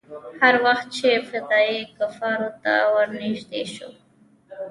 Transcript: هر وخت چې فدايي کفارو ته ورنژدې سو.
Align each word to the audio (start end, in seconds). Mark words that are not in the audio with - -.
هر 0.41 0.55
وخت 0.65 0.87
چې 0.97 1.09
فدايي 1.29 1.81
کفارو 1.97 2.49
ته 2.61 2.71
ورنژدې 2.93 3.63
سو. 3.75 3.89